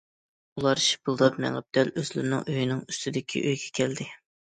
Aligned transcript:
ئۇلار 0.61 0.81
شىپىلداپ 0.85 1.37
مېڭىپ 1.45 1.77
دەل 1.79 1.93
ئۆزلىرىنىڭ 1.93 2.43
ئۆيىنىڭ 2.57 2.83
ئۈستىدىكى 2.91 3.47
ئۆيگە 3.49 3.75
كەلدى. 3.83 4.15